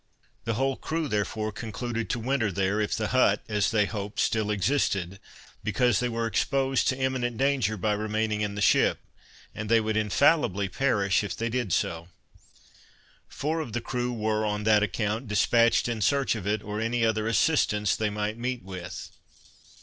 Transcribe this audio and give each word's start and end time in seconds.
The 0.45 0.55
whole 0.55 0.77
crew, 0.77 1.07
therefore, 1.07 1.51
concluded 1.51 2.09
to 2.09 2.17
winter 2.19 2.51
there, 2.51 2.81
if 2.81 2.95
the 2.95 3.09
hut, 3.09 3.43
as 3.47 3.69
they 3.69 3.85
hoped, 3.85 4.19
still 4.19 4.49
existed, 4.49 5.19
because 5.63 5.99
they 5.99 6.09
were 6.09 6.25
exposed 6.25 6.87
to 6.87 6.97
imminent 6.97 7.37
danger 7.37 7.77
by 7.77 7.93
remaining 7.93 8.41
in 8.41 8.55
the 8.55 8.63
ship, 8.63 8.97
and 9.53 9.69
they 9.69 9.79
would 9.79 9.95
infallibly 9.95 10.69
perish 10.69 11.23
if 11.23 11.37
they 11.37 11.49
did 11.49 11.71
so. 11.71 12.07
Four 13.27 13.59
of 13.59 13.73
the 13.73 13.79
crew 13.79 14.11
were 14.11 14.43
on 14.43 14.63
that 14.63 14.81
account, 14.81 15.27
dispatched 15.27 15.87
in 15.87 16.01
search 16.01 16.33
of 16.33 16.47
it, 16.47 16.63
or 16.63 16.81
any 16.81 17.05
other 17.05 17.27
assistance 17.27 17.95
they 17.95 18.09
might 18.09 18.39
meet 18.39 18.63
with. 18.63 19.11